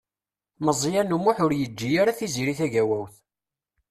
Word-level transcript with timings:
Meẓyan 0.65 1.15
U 1.15 1.17
Muḥ 1.23 1.37
ur 1.45 1.51
yeǧǧi 1.59 1.89
ara 2.01 2.17
Tiziri 2.19 2.53
Tagawawt. 2.59 3.15